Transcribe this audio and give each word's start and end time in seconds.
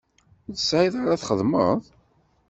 Ur 0.47 0.55
tesɛiḍ 0.55 0.93
ara 1.01 1.21
txedmeḍ? 1.21 1.81